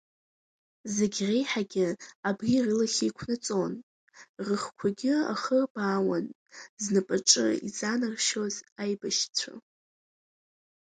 [0.93, 1.87] Зегь реиҳагьы
[2.29, 3.73] абри рылахь еиқәнаҵон,
[4.45, 6.25] рыхқәагьы ахырбаауан
[6.83, 9.51] знапаҿы изанаршьоз аибашьцәа.